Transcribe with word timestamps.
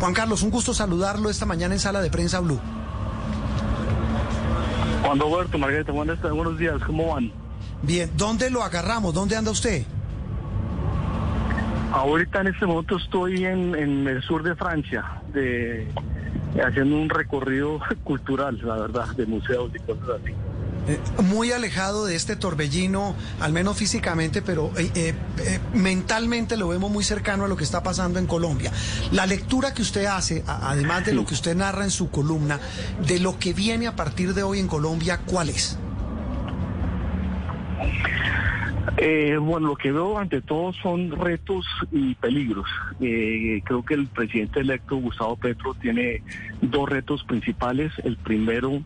Juan 0.00 0.14
Carlos, 0.14 0.42
un 0.42 0.50
gusto 0.50 0.74
saludarlo 0.74 1.30
esta 1.30 1.46
mañana 1.46 1.74
en 1.74 1.80
Sala 1.80 2.02
de 2.02 2.10
Prensa 2.10 2.40
Blue. 2.40 2.60
Juan 5.02 5.18
Roberto, 5.18 5.58
Margarita, 5.58 5.92
buenos, 5.92 6.20
buenos 6.20 6.58
días, 6.58 6.76
¿cómo 6.86 7.14
van? 7.14 7.30
Bien, 7.82 8.10
¿dónde 8.16 8.50
lo 8.50 8.62
agarramos? 8.62 9.12
¿Dónde 9.14 9.36
anda 9.36 9.50
usted? 9.50 9.84
Ahorita 11.92 12.40
en 12.40 12.48
este 12.48 12.66
momento 12.66 12.96
estoy 12.96 13.44
en, 13.44 13.74
en 13.74 14.08
el 14.08 14.22
sur 14.22 14.42
de 14.42 14.56
Francia, 14.56 15.04
de, 15.32 15.86
haciendo 16.64 16.96
un 16.96 17.08
recorrido 17.08 17.80
cultural, 18.04 18.58
la 18.64 18.76
verdad, 18.76 19.08
de 19.16 19.26
museos 19.26 19.70
y 19.74 19.78
cosas 19.80 20.20
así. 20.22 20.32
Eh, 20.86 21.00
muy 21.22 21.50
alejado 21.52 22.04
de 22.04 22.14
este 22.14 22.36
torbellino, 22.36 23.14
al 23.40 23.52
menos 23.52 23.76
físicamente, 23.76 24.42
pero 24.42 24.70
eh, 24.76 24.90
eh, 24.94 25.60
mentalmente 25.72 26.56
lo 26.56 26.68
vemos 26.68 26.90
muy 26.90 27.04
cercano 27.04 27.44
a 27.44 27.48
lo 27.48 27.56
que 27.56 27.64
está 27.64 27.82
pasando 27.82 28.18
en 28.18 28.26
Colombia. 28.26 28.70
La 29.10 29.24
lectura 29.26 29.72
que 29.72 29.82
usted 29.82 30.04
hace, 30.04 30.44
además 30.46 31.06
de 31.06 31.14
lo 31.14 31.24
que 31.24 31.34
usted 31.34 31.56
narra 31.56 31.84
en 31.84 31.90
su 31.90 32.10
columna, 32.10 32.60
de 33.06 33.18
lo 33.18 33.38
que 33.38 33.54
viene 33.54 33.86
a 33.86 33.96
partir 33.96 34.34
de 34.34 34.42
hoy 34.42 34.58
en 34.58 34.68
Colombia, 34.68 35.20
¿cuál 35.24 35.48
es? 35.48 35.78
Eh, 38.96 39.36
bueno, 39.38 39.68
lo 39.68 39.76
que 39.76 39.90
veo 39.90 40.18
ante 40.18 40.40
todo 40.40 40.72
son 40.72 41.10
retos 41.10 41.66
y 41.90 42.14
peligros. 42.14 42.66
Eh, 43.00 43.60
creo 43.64 43.84
que 43.84 43.94
el 43.94 44.06
presidente 44.06 44.60
electo 44.60 44.96
Gustavo 44.96 45.36
Petro 45.36 45.74
tiene 45.74 46.22
dos 46.62 46.88
retos 46.88 47.24
principales. 47.24 47.92
El 48.04 48.16
primero 48.16 48.82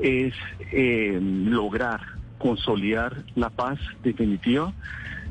es 0.00 0.34
eh, 0.72 1.18
lograr 1.20 2.00
consolidar 2.40 3.22
la 3.36 3.50
paz 3.50 3.78
definitiva, 4.02 4.72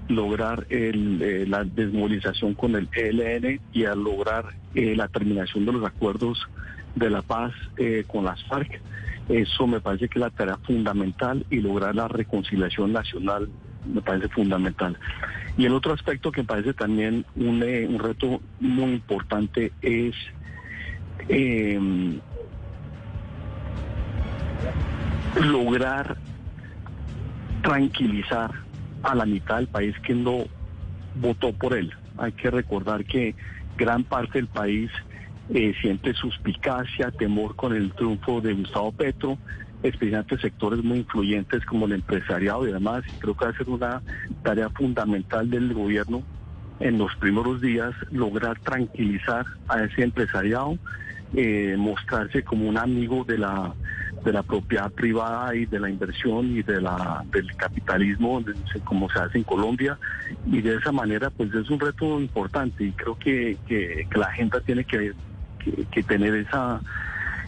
lograr 0.08 0.66
el, 0.70 1.22
eh, 1.22 1.46
la 1.48 1.64
desmovilización 1.64 2.54
con 2.54 2.76
el 2.76 2.88
ELN 2.94 3.60
y 3.74 3.84
lograr 3.84 4.46
eh, 4.76 4.96
la 4.96 5.08
terminación 5.08 5.66
de 5.66 5.74
los 5.74 5.84
acuerdos 5.84 6.40
de 6.96 7.10
la 7.10 7.22
paz 7.24 7.52
eh, 7.78 8.06
con 8.08 8.26
las 8.26 8.42
FARC. 8.46 8.80
Eso 9.28 9.68
me 9.68 9.82
parece 9.82 10.08
que 10.08 10.20
es 10.20 10.22
la 10.22 10.30
tarea 10.30 10.58
fundamental 10.58 11.46
y 11.50 11.58
lograr 11.58 11.96
la 11.96 12.08
reconciliación 12.08 12.94
nacional 12.94 13.50
me 13.94 14.02
parece 14.02 14.30
fundamental. 14.30 14.98
Y 15.58 15.66
el 15.66 15.74
otro 15.74 15.94
aspecto 15.94 16.32
que 16.32 16.42
me 16.42 16.48
parece 16.48 16.74
también 16.74 17.26
un, 17.36 17.62
eh, 17.64 17.86
un 17.88 18.00
reto 18.00 18.42
muy 18.60 18.94
importante 18.94 19.72
es 19.82 20.16
eh, 21.28 21.80
lograr 25.42 26.18
tranquilizar 27.62 28.52
a 29.04 29.16
la 29.16 29.26
mitad 29.26 29.58
del 29.58 29.68
país 29.68 29.96
que 30.00 30.14
no 30.14 30.46
votó 31.16 31.54
por 31.54 31.74
él. 31.74 31.94
Hay 32.18 32.32
que 32.34 32.50
recordar 32.50 33.06
que 33.06 33.36
gran 33.78 34.04
parte 34.04 34.40
del 34.40 34.48
país 34.48 34.92
eh, 35.54 35.74
siente 35.82 36.14
suspicacia, 36.14 37.12
temor 37.12 37.56
con 37.56 37.76
el 37.76 37.92
triunfo 37.94 38.42
de 38.42 38.54
Gustavo 38.54 38.92
Petro, 38.92 39.38
especialmente 39.84 40.38
sectores 40.38 40.84
muy 40.84 41.00
influyentes 41.00 41.66
como 41.66 41.86
el 41.86 41.94
empresariado 41.94 42.68
y 42.68 42.72
demás. 42.72 43.04
Y 43.08 43.20
creo 43.20 43.36
que 43.36 43.46
va 43.46 43.52
a 43.52 43.58
ser 43.58 43.70
una 43.70 44.02
tarea 44.44 44.70
fundamental 44.70 45.50
del 45.50 45.74
gobierno 45.74 46.24
en 46.80 46.98
los 46.98 47.16
primeros 47.18 47.62
días 47.62 47.94
lograr 48.12 48.60
tranquilizar 48.60 49.46
a 49.68 49.84
ese 49.84 50.04
empresariado, 50.04 50.78
eh, 51.34 51.76
mostrarse 51.78 52.44
como 52.44 52.68
un 52.68 52.78
amigo 52.78 53.24
de 53.24 53.38
la 53.38 53.74
de 54.24 54.34
la 54.34 54.44
propiedad 54.44 54.92
privada 54.92 55.56
y 55.56 55.66
de 55.66 55.80
la 55.80 55.90
inversión 55.90 56.58
y 56.58 56.62
de 56.62 56.82
la 56.82 57.24
del 57.32 57.56
capitalismo 57.56 58.44
como 58.84 59.10
se 59.10 59.20
hace 59.20 59.38
en 59.38 59.44
Colombia 59.46 59.98
y 60.46 60.62
de 60.62 60.76
esa 60.76 60.92
manera 60.92 61.30
pues 61.30 61.54
es 61.54 61.70
un 61.70 61.80
reto 61.80 62.20
importante 62.20 62.84
y 62.84 62.92
creo 62.92 63.18
que, 63.18 63.58
que, 63.66 64.06
la 64.14 64.26
agenda 64.26 64.60
tiene 64.60 64.84
que, 64.84 65.14
que 65.90 66.04
tener 66.04 66.36
esa 66.36 66.82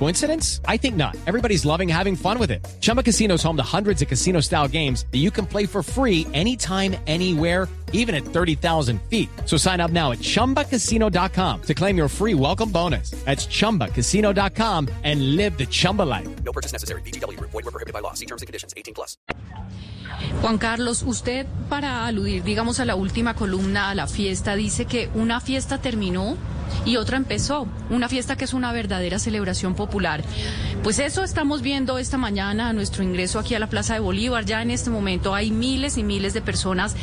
Coincidence? 0.00 0.62
I 0.66 0.78
think 0.78 0.96
not. 0.96 1.14
Everybody's 1.26 1.66
loving 1.66 1.86
having 1.86 2.16
fun 2.16 2.38
with 2.38 2.50
it. 2.50 2.66
Chumba 2.80 3.02
Casino 3.02 3.34
is 3.34 3.42
home 3.42 3.58
to 3.58 3.62
hundreds 3.62 4.00
of 4.00 4.08
casino 4.08 4.40
style 4.40 4.66
games 4.66 5.04
that 5.12 5.18
you 5.18 5.30
can 5.30 5.44
play 5.44 5.66
for 5.66 5.82
free 5.82 6.26
anytime, 6.32 6.96
anywhere 7.06 7.68
even 7.92 8.14
at 8.14 8.22
30,000 8.22 9.00
feet. 9.02 9.28
So 9.44 9.56
sign 9.56 9.80
up 9.80 9.90
now 9.90 10.12
at 10.12 10.18
ChumbaCasino.com 10.18 11.62
to 11.62 11.74
claim 11.74 11.96
your 11.96 12.08
free 12.08 12.34
welcome 12.34 12.70
bonus. 12.70 13.10
That's 13.24 13.46
ChumbaCasino.com 13.46 14.88
and 15.04 15.36
live 15.36 15.56
the 15.56 15.66
Chumba 15.66 16.02
life. 16.02 16.28
No 16.44 16.52
purchase 16.52 16.72
necessary. 16.72 17.02
VGW 17.02 17.36
Group. 17.36 17.50
Void 17.50 17.64
were 17.64 17.70
prohibited 17.70 17.92
by 17.92 18.00
law. 18.00 18.14
See 18.14 18.26
terms 18.26 18.42
and 18.42 18.46
conditions. 18.46 18.74
18 18.76 18.94
plus. 18.94 19.16
Juan 20.42 20.58
Carlos, 20.58 21.02
usted 21.02 21.46
para 21.68 22.06
aludir, 22.06 22.42
digamos, 22.42 22.80
a 22.80 22.84
la 22.84 22.94
última 22.94 23.34
columna, 23.34 23.90
a 23.90 23.94
la 23.94 24.06
fiesta, 24.06 24.54
dice 24.54 24.84
que 24.84 25.08
una 25.14 25.40
fiesta 25.40 25.78
terminó 25.78 26.36
y 26.84 26.96
otra 26.96 27.16
empezó, 27.16 27.66
una 27.90 28.08
fiesta 28.08 28.36
que 28.36 28.44
es 28.44 28.54
una 28.54 28.72
verdadera 28.72 29.18
celebración 29.18 29.74
popular. 29.74 30.22
Pues 30.82 30.98
eso 30.98 31.24
estamos 31.24 31.62
viendo 31.62 31.98
esta 31.98 32.16
mañana 32.16 32.70
a 32.70 32.72
nuestro 32.72 33.02
ingreso 33.02 33.38
aquí 33.38 33.54
a 33.54 33.58
la 33.58 33.68
Plaza 33.68 33.94
de 33.94 34.00
Bolívar. 34.00 34.44
Ya 34.44 34.62
en 34.62 34.70
este 34.70 34.90
momento 34.90 35.34
hay 35.34 35.50
miles 35.50 35.98
y 35.98 36.02
miles 36.02 36.32
de 36.32 36.40
personas 36.40 36.96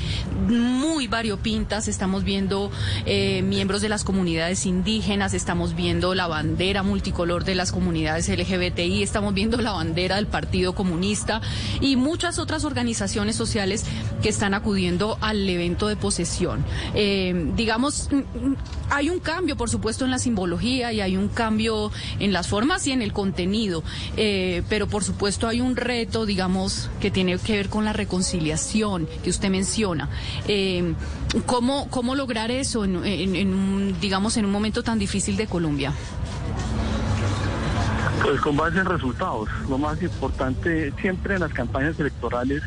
muy 0.48 1.08
variopintas. 1.08 1.88
Estamos 1.88 2.24
viendo 2.24 2.72
eh, 3.06 3.42
miembros 3.44 3.82
de 3.82 3.90
las 3.90 4.04
comunidades 4.04 4.66
indígenas, 4.66 5.34
estamos 5.34 5.76
viendo 5.76 6.16
la 6.16 6.28
bandera 6.28 6.84
multicolor 6.84 7.44
de 7.44 7.56
las 7.56 7.72
comunidades 7.72 8.30
LGBTI, 8.30 9.04
estamos 9.04 9.34
viendo 9.34 9.58
la 9.62 9.74
bandera 9.74 10.16
del 10.16 10.28
Partido 10.28 10.74
Comunista 10.74 11.42
y 11.82 11.96
muchas 11.96 12.40
otras 12.40 12.66
organizaciones 12.66 13.36
sociales 13.36 13.86
que 14.22 14.30
están 14.30 14.54
acudiendo 14.54 15.18
al 15.22 15.48
evento 15.48 15.88
de 15.88 15.96
posesión. 15.96 16.64
Eh, 16.94 17.52
digamos, 17.56 18.10
mm, 18.12 18.16
mm, 18.16 18.56
hay 18.90 19.10
un 19.10 19.20
cambio, 19.20 19.56
por 19.57 19.69
supuesto, 19.69 20.06
en 20.06 20.12
la 20.12 20.19
simbología 20.19 20.94
y 20.94 21.01
hay 21.01 21.18
un 21.18 21.28
cambio 21.28 21.91
en 22.19 22.31
las 22.31 22.47
formas 22.47 22.85
y 22.88 22.91
en 22.91 23.01
el 23.01 23.12
contenido, 23.12 23.84
eh, 24.16 24.63
pero 24.69 24.88
por 24.88 25.03
supuesto 25.03 25.47
hay 25.47 25.59
un 25.59 25.75
reto, 25.75 26.25
digamos, 26.25 26.90
que 27.01 27.12
tiene 27.12 27.38
que 27.40 27.57
ver 27.57 27.69
con 27.69 27.84
la 27.84 27.94
reconciliación 27.94 29.07
que 29.23 29.29
usted 29.29 29.50
menciona. 29.50 30.09
Eh, 30.47 30.94
¿cómo, 31.45 31.90
¿Cómo 31.90 32.16
lograr 32.16 32.51
eso, 32.51 32.85
en, 32.85 33.03
en- 33.06 33.53
un, 33.53 33.95
digamos, 34.00 34.38
en 34.38 34.45
un 34.45 34.51
momento 34.51 34.84
tan 34.84 35.00
difícil 35.00 35.35
de 35.38 35.47
Colombia? 35.47 35.91
Pues 38.24 38.41
con 38.41 38.57
base 38.57 38.79
en 38.79 38.85
resultados. 38.85 39.47
Lo 39.69 39.78
más 39.78 40.01
importante 40.01 40.91
siempre 41.01 41.35
en 41.35 41.41
las 41.41 41.53
campañas 41.53 42.00
electorales, 42.00 42.62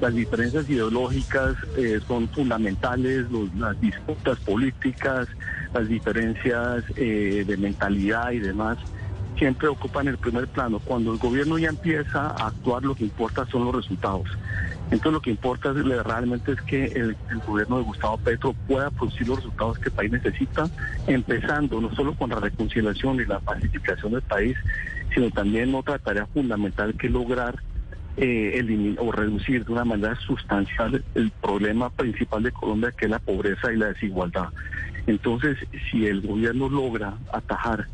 las 0.00 0.12
diferencias 0.14 0.68
ideológicas 0.68 1.54
eh, 1.76 2.00
son 2.08 2.28
fundamentales, 2.30 3.30
los- 3.30 3.52
las 3.54 3.78
disputas 3.80 4.38
políticas, 4.40 5.28
las 5.74 5.88
diferencias 5.88 6.84
eh, 6.96 7.44
de 7.46 7.56
mentalidad 7.56 8.30
y 8.30 8.38
demás 8.38 8.78
siempre 9.36 9.68
ocupan 9.68 10.06
el 10.06 10.16
primer 10.16 10.46
plano. 10.46 10.78
Cuando 10.78 11.12
el 11.12 11.18
gobierno 11.18 11.58
ya 11.58 11.68
empieza 11.68 12.28
a 12.28 12.46
actuar, 12.48 12.84
lo 12.84 12.94
que 12.94 13.04
importa 13.04 13.44
son 13.46 13.64
los 13.64 13.74
resultados. 13.74 14.28
Entonces 14.90 15.12
lo 15.12 15.20
que 15.20 15.30
importa 15.30 15.72
realmente 15.72 16.52
es 16.52 16.60
que 16.62 16.84
el, 16.84 17.16
gobierno 17.44 17.78
de 17.78 17.84
Gustavo 17.84 18.18
Petro 18.18 18.54
pueda 18.66 18.90
producir 18.90 19.26
los 19.26 19.38
resultados 19.38 19.78
que 19.78 19.88
el 19.88 19.94
país 19.94 20.12
necesita, 20.12 20.70
empezando 21.06 21.80
no 21.80 21.92
solo 21.94 22.14
con 22.14 22.30
la 22.30 22.36
reconciliación 22.36 23.16
y 23.16 23.24
la 23.24 23.40
pacificación 23.40 24.12
del 24.12 24.22
país, 24.22 24.56
sino 25.12 25.30
también 25.30 25.74
otra 25.74 25.98
tarea 25.98 26.26
fundamental 26.26 26.94
que 26.96 27.08
es 27.08 27.12
lograr 27.12 27.56
eh, 28.16 28.62
elimi- 28.62 28.96
o 29.00 29.10
reducir 29.10 29.64
de 29.64 29.72
una 29.72 29.84
manera 29.84 30.14
sustancial 30.16 31.02
el 31.14 31.32
problema 31.32 31.90
principal 31.90 32.42
de 32.44 32.52
Colombia, 32.52 32.92
que 32.96 33.06
es 33.06 33.10
la 33.10 33.18
pobreza 33.18 33.72
y 33.72 33.76
la 33.76 33.86
desigualdad. 33.86 34.50
Entonces, 35.06 35.58
si 35.90 36.06
el 36.06 36.22
gobierno 36.22 36.68
logra 36.68 37.18
atajar 37.32 37.88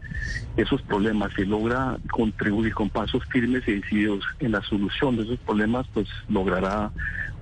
esos 0.56 0.82
problemas 0.82 1.30
y 1.38 1.44
logra 1.44 1.98
contribuir 2.10 2.74
con 2.74 2.90
pasos 2.90 3.24
firmes 3.30 3.66
y 3.66 3.80
decididos 3.80 4.24
en 4.38 4.52
la 4.52 4.62
solución 4.62 5.16
de 5.16 5.24
esos 5.24 5.38
problemas, 5.40 5.86
pues 5.92 6.08
logrará 6.28 6.92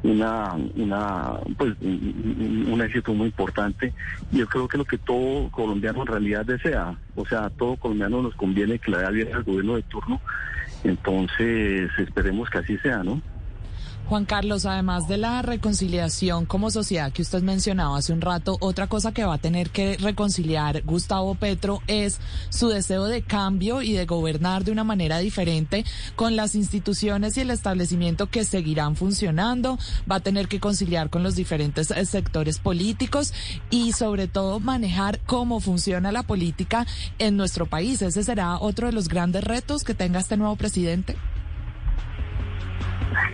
una, 0.03 0.55
una 0.77 1.41
pues 1.57 1.75
un, 1.81 2.81
éxito 2.81 3.13
muy 3.13 3.27
importante 3.27 3.93
yo 4.31 4.47
creo 4.47 4.69
que 4.69 4.79
lo 4.79 4.85
que 4.85 4.99
todo 4.99 5.51
colombiano 5.51 6.03
en 6.03 6.07
realidad 6.07 6.47
desea, 6.47 6.97
o 7.17 7.27
sea, 7.27 7.47
a 7.47 7.51
todo 7.51 7.77
colombiano 7.77 8.23
nos 8.23 8.37
conviene 8.37 8.79
que 8.79 8.93
vaya 8.93 9.11
bien 9.11 9.35
al 9.35 9.43
gobierno 9.43 9.75
de 9.75 9.83
turno, 9.83 10.21
entonces 10.85 11.91
esperemos 11.99 12.49
que 12.49 12.59
así 12.59 12.79
sea, 12.79 13.03
¿no? 13.03 13.21
Juan 14.09 14.25
Carlos, 14.25 14.65
además 14.65 15.07
de 15.07 15.19
la 15.19 15.43
reconciliación 15.43 16.47
como 16.47 16.71
sociedad 16.71 17.13
que 17.13 17.21
usted 17.21 17.43
mencionaba 17.43 17.99
hace 17.99 18.15
un 18.15 18.23
rato, 18.23 18.57
otra 18.61 18.87
cosa 18.87 19.13
que 19.13 19.23
va 19.23 19.35
a 19.35 19.39
tener 19.39 19.69
que 19.69 19.99
reconciliar 19.99 20.83
Gustavo 20.83 21.35
Petro 21.35 21.83
es 21.89 22.19
su 22.49 22.69
deseo 22.69 23.05
de 23.05 23.21
cambio 23.21 23.83
y 23.83 23.93
de 23.93 24.07
gobernar 24.07 24.65
de 24.65 24.73
una 24.73 24.83
manera 24.83 25.19
diferente 25.19 25.85
con 26.17 26.37
las 26.37 26.55
instituciones 26.55 27.37
y 27.37 27.43
el 27.43 27.51
establecimiento 27.51 28.29
que 28.29 28.45
seguirán 28.45 28.97
funcionando. 28.97 29.79
Va 30.11 30.17
a 30.17 30.21
tener 30.21 30.49
que 30.49 30.59
conciliar 30.59 31.11
con 31.11 31.23
los 31.23 31.37
diferentes 31.37 31.91
eh, 31.91 32.07
sectores 32.07 32.61
políticos 32.61 33.35
y 33.69 33.93
sobre 33.93 34.27
todo 34.27 34.59
manejar 34.59 35.21
cómo 35.27 35.61
funciona 35.61 36.13
la 36.13 36.23
política 36.23 36.87
en 37.19 37.37
nuestro 37.37 37.67
país. 37.67 38.01
Ese 38.01 38.25
será 38.25 38.57
otro 38.59 38.87
de 38.87 38.95
los 38.95 39.09
grandes 39.09 39.45
retos 39.45 39.85
que 39.85 39.93
tenga 39.93 40.19
este 40.19 40.39
nuevo 40.39 40.57
presidente. 40.57 41.17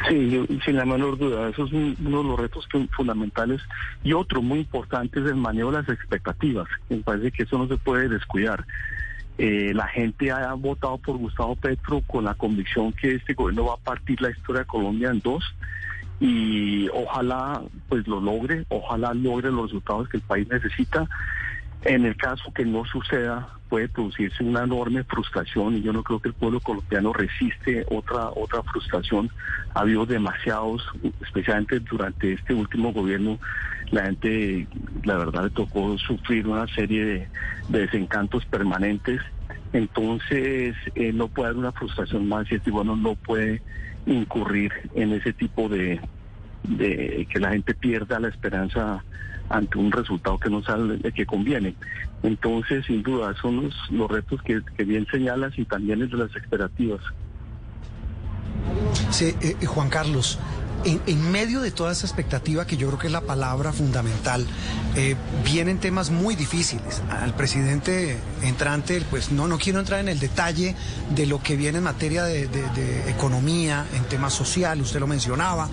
Sí, 0.09 0.47
sin 0.65 0.77
la 0.77 0.85
menor 0.85 1.17
duda, 1.17 1.49
eso 1.49 1.65
es 1.65 1.73
uno 1.73 2.23
de 2.23 2.29
los 2.29 2.39
retos 2.39 2.69
fundamentales. 2.95 3.63
Y 4.03 4.13
otro 4.13 4.43
muy 4.43 4.61
importante 4.61 5.21
es 5.21 5.27
el 5.27 5.37
manejo 5.37 5.71
de 5.71 5.79
las 5.79 5.89
expectativas. 5.89 6.69
Me 6.89 6.99
parece 6.99 7.31
que 7.31 7.45
eso 7.45 7.57
no 7.57 7.69
se 7.69 7.77
puede 7.79 8.09
descuidar. 8.09 8.67
Eh, 9.39 9.73
la 9.75 9.89
gente 9.89 10.31
ha 10.31 10.53
votado 10.55 10.99
por 10.99 11.17
Gustavo 11.17 11.57
Petro 11.57 12.03
con 12.07 12.25
la 12.25 12.35
convicción 12.35 12.93
que 12.93 13.15
este 13.15 13.35
gobierno 13.35 13.67
va 13.67 13.75
a 13.75 13.79
partir 13.79 14.21
la 14.21 14.31
historia 14.31 14.61
de 14.61 14.67
Colombia 14.67 15.11
en 15.11 15.21
dos 15.21 15.43
y 16.21 16.89
ojalá 16.91 17.61
pues 17.89 18.07
lo 18.07 18.21
logre, 18.21 18.65
ojalá 18.69 19.13
logre 19.13 19.51
los 19.51 19.65
resultados 19.65 20.09
que 20.09 20.19
el 20.19 20.23
país 20.23 20.47
necesita. 20.49 21.09
En 21.83 22.05
el 22.05 22.17
caso 22.17 22.53
que 22.55 22.65
no 22.65 22.85
suceda, 22.87 23.49
puede 23.75 23.89
producirse 23.89 24.45
una 24.45 24.63
enorme 24.63 25.03
frustración 25.03 25.75
y 25.75 25.83
yo 25.83 25.93
no 25.93 26.05
creo 26.05 26.21
que 26.21 26.29
el 26.29 26.35
pueblo 26.35 26.61
colombiano 26.61 27.13
resiste 27.13 27.85
otra 27.91 28.29
otra 28.29 28.63
frustración. 28.63 29.31
Ha 29.75 29.81
habido 29.81 30.07
demasiados, 30.07 30.87
especialmente 31.21 31.81
durante 31.81 32.35
este 32.35 32.55
último 32.55 32.93
gobierno, 32.93 33.41
la 33.91 34.05
gente, 34.05 34.69
la 35.03 35.17
verdad, 35.17 35.43
le 35.43 35.51
tocó 35.51 35.99
sufrir 35.99 36.47
una 36.47 36.69
serie 36.69 37.05
de, 37.05 37.29
desencantos 37.69 38.47
permanentes. 38.47 39.21
Entonces, 39.73 40.77
eh, 40.95 41.13
no 41.13 41.27
puede 41.27 41.49
haber 41.49 41.59
una 41.59 41.73
frustración 41.73 42.29
más 42.29 42.49
y 42.53 42.55
este 42.55 42.71
bueno 42.71 42.95
no 42.95 43.17
puede 43.17 43.61
incurrir 44.07 44.71
en 44.95 45.15
ese 45.15 45.33
tipo 45.33 45.69
de, 45.69 46.01
de 46.63 47.27
que 47.29 47.41
la 47.41 47.51
gente 47.51 47.75
pierda 47.75 48.21
la 48.21 48.29
esperanza 48.29 49.03
ante 49.49 49.79
un 49.79 49.93
resultado 49.93 50.39
que 50.39 50.51
no 50.51 50.63
sale 50.63 50.97
de 50.99 51.13
que 51.13 51.27
conviene. 51.27 51.75
Entonces, 52.23 52.87
sin 52.87 53.03
duda, 53.03 53.35
son 53.41 53.71
los, 53.91 54.11
retos 54.11 54.41
que, 54.43 54.63
bien 54.85 55.07
señalas 55.11 55.53
y 55.59 55.65
también 55.65 56.03
es 56.03 56.11
de 56.11 56.17
las 56.17 56.35
expectativas. 56.35 57.01
Sí, 59.11 59.35
eh, 59.41 59.57
eh, 59.61 59.67
Juan 59.67 59.91
Carlos, 59.91 60.39
en, 60.85 61.31
medio 61.31 61.61
de 61.61 61.71
toda 61.71 61.93
esa 61.93 62.07
expectativa, 62.07 62.67
que 62.67 62.77
yo 62.77 62.89
creo 62.89 62.99
que 62.99 63.07
es 63.07 63.13
la 63.13 63.23
palabra 63.23 63.73
fundamental, 63.73 64.47
eh, 64.97 65.17
vienen 65.45 65.79
temas 65.79 66.11
muy 66.11 66.37
difíciles. 66.37 67.03
Al 67.11 67.35
presidente 67.35 68.19
entrante, 68.43 69.03
pues 69.11 69.33
no, 69.33 69.49
no 69.49 69.59
quiero 69.59 69.81
entrar 69.81 70.01
en 70.01 70.09
el 70.09 70.19
detalle 70.19 70.75
de 71.15 71.27
lo 71.27 71.43
que 71.43 71.57
viene 71.57 71.79
en 71.79 71.85
materia 71.85 72.25
de, 72.25 72.45
economía, 73.09 73.87
en 73.95 74.05
temas 74.05 74.33
social, 74.33 74.81
usted 74.81 75.01
lo 75.01 75.07
mencionaba, 75.07 75.69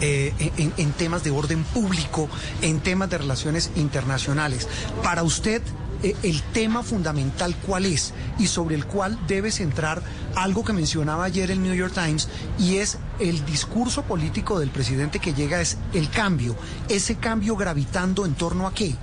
eh, 0.00 0.32
en, 0.76 0.92
temas 0.92 1.24
de 1.24 1.30
orden 1.30 1.62
público, 1.64 2.28
en 2.62 2.80
temas 2.80 3.10
de 3.10 3.18
relaciones 3.18 3.70
internacionales. 3.76 4.68
Para 5.02 5.22
usted, 5.22 5.62
eh, 6.02 6.14
el 6.22 6.42
tema 6.42 6.82
fundamental 6.82 7.54
cuál 7.66 7.86
es 7.86 8.12
y 8.38 8.48
sobre 8.48 8.74
el 8.74 8.86
cual 8.86 9.18
debe 9.26 9.50
centrar 9.50 10.02
algo 10.34 10.64
que 10.64 10.72
mencionaba 10.72 11.24
ayer 11.24 11.50
el 11.50 11.62
New 11.62 11.74
York 11.74 11.94
Times 11.94 12.28
y 12.58 12.76
es 12.76 12.98
el 13.20 13.44
discurso 13.46 14.02
político 14.02 14.58
del 14.58 14.70
presidente 14.70 15.20
que 15.20 15.32
llega 15.32 15.60
es 15.60 15.78
el 15.92 16.10
cambio, 16.10 16.56
ese 16.88 17.16
cambio 17.16 17.56
gravitando 17.56 18.26
en 18.26 18.34
torno 18.34 18.66
a 18.66 18.74
qué? 18.74 18.94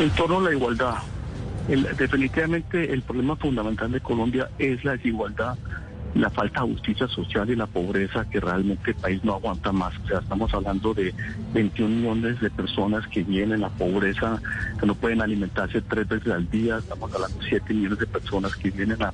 En 0.00 0.10
torno 0.10 0.38
a 0.38 0.42
la 0.42 0.52
igualdad. 0.52 0.96
definitivamente 1.68 2.92
el 2.92 3.02
problema 3.02 3.36
fundamental 3.36 3.92
de 3.92 4.00
Colombia 4.00 4.50
es 4.58 4.82
la 4.84 4.92
desigualdad 4.92 5.56
la 6.14 6.30
falta 6.30 6.62
de 6.62 6.72
justicia 6.72 7.08
social 7.08 7.50
y 7.50 7.56
la 7.56 7.66
pobreza 7.66 8.24
que 8.30 8.40
realmente 8.40 8.92
el 8.92 8.96
país 8.96 9.24
no 9.24 9.34
aguanta 9.34 9.72
más. 9.72 9.94
O 10.04 10.06
sea, 10.06 10.20
estamos 10.20 10.52
hablando 10.54 10.94
de 10.94 11.12
21 11.52 11.88
millones 11.88 12.40
de 12.40 12.50
personas 12.50 13.06
que 13.08 13.24
viven 13.24 13.52
en 13.52 13.60
la 13.60 13.68
pobreza, 13.68 14.40
que 14.78 14.86
no 14.86 14.94
pueden 14.94 15.20
alimentarse 15.20 15.80
tres 15.82 16.08
veces 16.08 16.32
al 16.32 16.48
día. 16.50 16.78
Estamos 16.78 17.12
hablando 17.12 17.38
de 17.38 17.48
7 17.48 17.74
millones 17.74 17.98
de 17.98 18.06
personas 18.06 18.54
que 18.56 18.70
viven 18.70 18.92
en 18.92 18.98
la, 19.00 19.12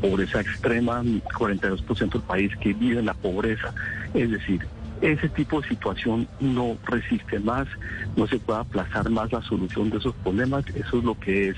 pobreza 0.00 0.40
extrema, 0.40 1.02
42% 1.02 2.12
del 2.12 2.22
país 2.22 2.56
que 2.56 2.72
vive 2.72 3.00
en 3.00 3.06
la 3.06 3.14
pobreza. 3.14 3.74
Es 4.14 4.30
decir, 4.30 4.66
ese 5.02 5.28
tipo 5.28 5.60
de 5.60 5.68
situación 5.68 6.26
no 6.40 6.78
resiste 6.86 7.38
más, 7.40 7.68
no 8.16 8.26
se 8.26 8.38
puede 8.38 8.60
aplazar 8.60 9.10
más 9.10 9.30
la 9.32 9.42
solución 9.42 9.90
de 9.90 9.98
esos 9.98 10.14
problemas. 10.16 10.64
Eso 10.74 10.98
es 10.98 11.04
lo 11.04 11.18
que 11.18 11.50
es 11.50 11.56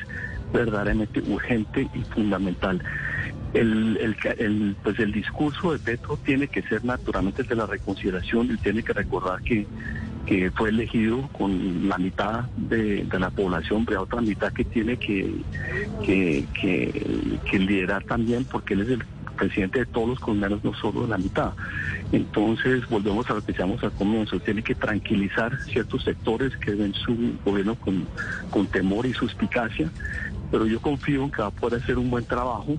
verdaderamente 0.52 1.20
urgente 1.20 1.88
y 1.94 2.00
fundamental 2.12 2.82
el, 3.54 4.16
el, 4.38 4.76
pues 4.82 4.98
el 4.98 5.12
discurso 5.12 5.72
de 5.72 5.78
Petro 5.78 6.16
tiene 6.16 6.48
que 6.48 6.62
ser 6.62 6.84
naturalmente 6.84 7.42
de 7.42 7.54
la 7.54 7.66
reconciliación 7.66 8.50
y 8.52 8.56
tiene 8.58 8.82
que 8.82 8.92
recordar 8.92 9.42
que, 9.42 9.66
que 10.26 10.50
fue 10.52 10.68
elegido 10.68 11.28
con 11.28 11.88
la 11.88 11.98
mitad 11.98 12.44
de, 12.56 13.06
la 13.18 13.30
población, 13.30 13.84
pero 13.84 14.02
otra 14.02 14.20
mitad 14.20 14.52
que 14.52 14.64
tiene 14.64 14.96
que, 14.96 15.34
que, 16.04 16.46
que, 17.50 17.58
liderar 17.58 18.04
también 18.04 18.44
porque 18.44 18.74
él 18.74 18.82
es 18.82 18.88
el 18.90 19.04
presidente 19.36 19.80
de 19.80 19.86
todos 19.86 20.10
los 20.10 20.20
colombianos, 20.20 20.62
no 20.62 20.74
solo 20.74 21.02
de 21.02 21.08
la 21.08 21.18
mitad. 21.18 21.52
Entonces, 22.12 22.86
volvemos 22.88 23.28
a 23.30 23.34
lo 23.34 23.40
que 23.40 23.52
decíamos 23.52 23.82
al 23.82 23.92
comienzo, 23.92 24.38
tiene 24.38 24.62
que 24.62 24.74
tranquilizar 24.74 25.58
ciertos 25.64 26.04
sectores 26.04 26.56
que 26.58 26.72
ven 26.72 26.94
su 26.94 27.34
gobierno 27.44 27.74
con, 27.74 28.06
con 28.50 28.66
temor 28.66 29.06
y 29.06 29.14
suspicacia, 29.14 29.90
pero 30.50 30.66
yo 30.66 30.80
confío 30.80 31.24
en 31.24 31.30
que 31.30 31.42
va 31.42 31.48
a 31.48 31.50
poder 31.50 31.82
hacer 31.82 31.98
un 31.98 32.10
buen 32.10 32.24
trabajo 32.24 32.78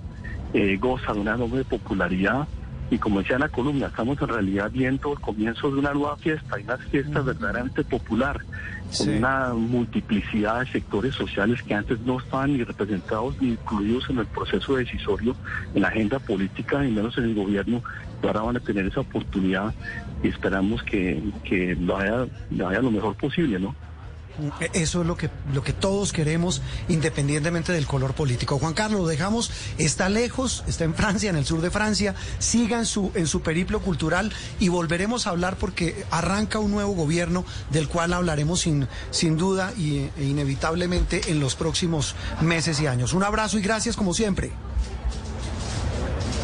eh, 0.54 0.78
goza 0.78 1.14
de 1.14 1.20
una 1.20 1.36
enorme 1.36 1.64
popularidad. 1.64 2.48
Y 2.90 2.98
como 2.98 3.20
decía 3.20 3.40
la 3.40 3.48
columna, 3.48 3.88
estamos 3.88 4.22
en 4.22 4.28
realidad 4.28 4.70
viendo 4.70 5.14
el 5.14 5.20
comienzo 5.20 5.72
de 5.72 5.80
una 5.80 5.94
nueva 5.94 6.18
fiesta, 6.18 6.58
una 6.62 6.78
fiesta 6.78 7.22
verdaderamente 7.22 7.86
popular, 7.86 8.42
con 8.98 9.10
una 9.10 9.54
multiplicidad 9.54 10.60
de 10.60 10.66
sectores 10.68 11.16
sociales 11.16 11.64
que 11.64 11.74
antes 11.74 12.02
no 12.02 12.20
estaban 12.20 12.52
ni 12.52 12.66
representados 12.66 13.42
ni 13.42 13.52
incluidos 13.52 14.10
en 14.10 14.18
el 14.18 14.26
proceso 14.26 14.76
decisorio, 14.76 15.38
en 15.74 15.84
la 15.84 15.88
agenda 15.88 16.20
política 16.20 16.86
y 16.86 16.92
menos 16.92 17.18
en 17.18 17.24
el 17.24 17.36
gobierno, 17.36 17.82
y 18.22 18.28
ahora 18.28 18.42
van 18.42 18.58
a 18.58 18.60
tener 18.60 18.86
esa 18.86 19.00
oportunidad 19.00 19.74
y 20.22 20.28
esperamos 20.28 20.84
que, 20.84 21.24
que 21.46 21.78
lo 21.78 21.96
haya, 21.96 22.28
lo 22.50 22.68
haya 22.68 22.82
lo 22.82 22.92
mejor 22.92 23.16
posible, 23.16 23.58
¿no? 23.58 23.74
Eso 24.74 25.02
es 25.02 25.08
lo 25.08 25.18
que, 25.18 25.30
lo 25.54 25.64
que 25.64 25.74
todos 25.74 26.14
queremos, 26.14 26.62
independientemente 26.88 27.74
del 27.74 27.86
color 27.86 28.14
político. 28.14 28.60
Juan 28.60 28.74
Carlos, 28.74 29.02
lo 29.02 29.08
dejamos, 29.08 29.52
está 29.78 30.10
lejos, 30.10 30.64
está 30.68 30.84
en 30.84 30.96
Francia, 30.96 31.30
en 31.30 31.36
el 31.36 31.46
sur 31.46 31.62
de 31.62 31.70
Francia, 31.70 32.16
siga 32.40 32.80
en 32.80 32.86
su, 32.86 33.12
en 33.16 33.28
su 33.28 33.42
periplo 33.42 33.82
cultural 33.82 34.32
y 34.60 34.70
volveremos 34.70 35.28
a 35.28 35.32
hablar 35.32 35.58
porque 35.58 36.06
arranca 36.12 36.60
un 36.60 36.72
nuevo 36.72 36.94
gobierno 36.94 37.46
del 37.70 37.88
cual 37.88 38.14
hablaremos 38.14 38.62
sin, 38.62 38.88
sin 39.12 39.38
duda 39.38 39.74
y, 39.78 40.10
e 40.18 40.24
inevitablemente 40.24 41.32
en 41.32 41.40
los 41.40 41.56
próximos 41.56 42.16
meses 42.42 42.80
y 42.82 42.88
años. 42.88 43.14
Un 43.14 43.24
abrazo 43.24 43.58
y 43.58 43.62
gracias 43.62 43.96
como 43.96 44.14
siempre. 44.14 44.52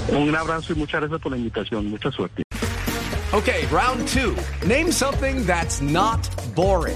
Un 0.09 0.35
abrazo 0.35 0.73
y 0.73 0.75
muchas 0.77 1.01
gracias 1.01 1.21
por 1.21 1.31
la 1.31 1.37
invitación. 1.37 1.89
Mucha 1.89 2.11
suerte. 2.11 2.43
Ok, 3.33 3.49
round 3.71 4.07
two. 4.07 4.33
Name 4.65 4.91
something 4.91 5.45
that's 5.45 5.81
not 5.81 6.29
boring. 6.55 6.95